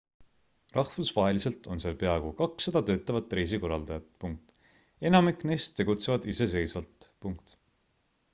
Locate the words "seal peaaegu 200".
1.83-2.83